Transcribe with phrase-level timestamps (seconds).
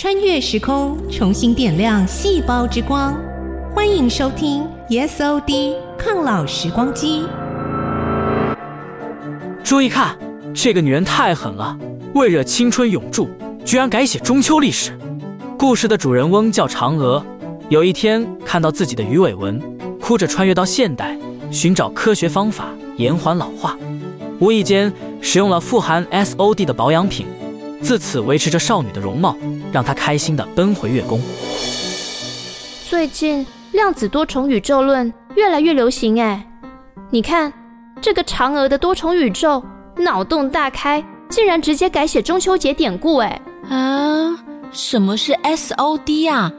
[0.00, 3.20] 穿越时空，重新点亮细胞之光。
[3.74, 7.26] 欢迎收听 S O D 抗老时光机。
[9.64, 10.16] 注意看，
[10.54, 11.76] 这个女人太狠了，
[12.14, 13.28] 为惹青春永驻，
[13.64, 14.96] 居然改写中秋历史。
[15.58, 17.20] 故事的主人翁叫嫦娥，
[17.68, 19.60] 有一天看到自己的鱼尾纹，
[20.00, 21.18] 哭着穿越到现代，
[21.50, 22.66] 寻找科学方法
[22.98, 23.76] 延缓老化，
[24.38, 27.26] 无意间使用了富含 SOD 的保养品。
[27.80, 29.36] 自此维持着少女的容貌，
[29.72, 31.20] 让她开心地奔回月宫。
[32.88, 36.44] 最近量子多重宇宙论越来越流行哎，
[37.10, 37.52] 你看
[38.00, 39.62] 这个嫦娥的多重宇宙，
[39.96, 43.40] 脑洞大开，竟然直接改写中秋节典故哎！
[43.68, 44.38] 啊，
[44.72, 46.50] 什么是 SOD 啊？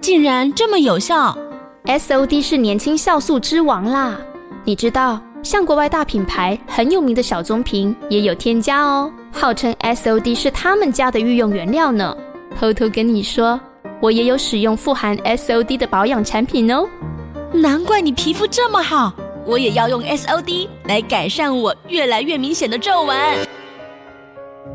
[0.00, 1.36] 竟然这么有效
[1.84, 4.16] ？SOD 是年轻酵素之王啦，
[4.64, 5.20] 你知道？
[5.42, 12.16] 像国外大品牌很有名的小棕瓶也有添加哦，号称 SOD 是他们家的御用原料呢。
[12.58, 13.60] 偷偷跟你说，
[14.00, 16.88] 我也有使用富含 SOD 的保养产品哦。
[17.52, 19.12] 难怪你皮肤这么好，
[19.44, 23.16] 我也要用 SOD 来改善我越来越明显的皱纹。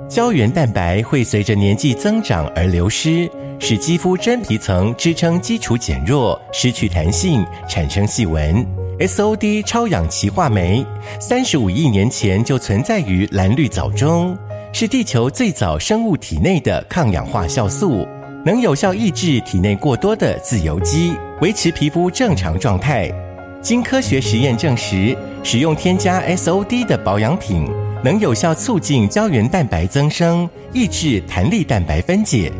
[0.07, 3.27] 胶原蛋白会随着年纪增长而流失，
[3.59, 8.63] 使肌肤真皮层支撑基础减弱，失去弹性，产生细纹。
[9.01, 10.85] SOD 超氧歧化酶，
[11.19, 14.37] 三十五亿年前就存在于蓝绿藻中，
[14.71, 18.07] 是地球最早生物体内的抗氧化酵素，
[18.45, 23.11] 能有效抑制体内过多的自由基，维持皮肤正常状态。
[23.59, 27.67] 经科学实验证实，使用添加 SOD 的保养品，
[28.03, 32.51] 能有效促进胶原蛋白增生，抑制弹力蛋白分解。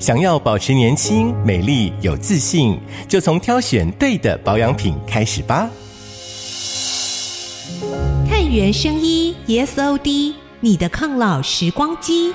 [0.00, 5.70] 想要保持年轻、美丽、有自信，就从挑选对的保养品开始吧。
[8.50, 12.32] 原声医 ESOD，你的抗老时光机。